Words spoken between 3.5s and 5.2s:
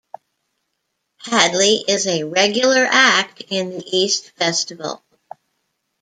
The East Festival.